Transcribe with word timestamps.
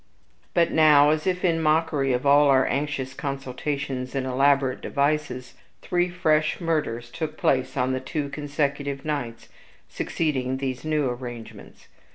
But 0.55 0.71
now, 0.71 1.11
as 1.11 1.27
if 1.27 1.45
in 1.45 1.61
mockery 1.61 2.11
of 2.11 2.25
all 2.25 2.49
our 2.49 2.65
anxious 2.65 3.13
consultations 3.13 4.15
and 4.15 4.25
elaborate 4.25 4.81
devices, 4.81 5.53
three 5.83 6.09
fresh 6.09 6.59
murders 6.59 7.11
took 7.11 7.37
place 7.37 7.77
on 7.77 7.93
the 7.93 7.99
two 7.99 8.27
consecutive 8.29 9.05
nights 9.05 9.49
succeeding 9.89 10.57
these 10.57 10.83
new 10.83 11.07
arrangements. 11.07 11.87